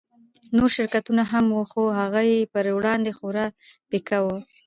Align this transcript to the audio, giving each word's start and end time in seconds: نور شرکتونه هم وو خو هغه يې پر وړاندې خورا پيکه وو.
نور 0.55 0.69
شرکتونه 0.77 1.23
هم 1.31 1.45
وو 1.51 1.63
خو 1.71 1.81
هغه 1.99 2.21
يې 2.29 2.39
پر 2.53 2.65
وړاندې 2.77 3.11
خورا 3.17 3.45
پيکه 3.89 4.17
وو. 4.25 4.37